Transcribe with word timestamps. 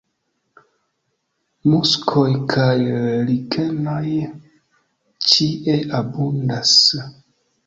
Muskoj 1.73 2.25
kaj 2.53 2.73
likenoj 3.27 4.03
ĉie 5.29 5.77
abundas. 6.01 6.77